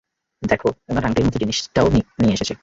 দ্যাখো, 0.41 0.69
ওনার 0.89 1.03
আংটির 1.05 1.25
মতো 1.25 1.37
জিনিসটাও 1.39 1.87
নিয়ে 2.19 2.33
এসেছি। 2.33 2.53